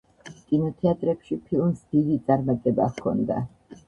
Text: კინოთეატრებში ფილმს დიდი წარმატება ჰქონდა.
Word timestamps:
კინოთეატრებში 0.51 1.37
ფილმს 1.49 1.83
დიდი 1.95 2.15
წარმატება 2.31 2.89
ჰქონდა. 2.95 3.39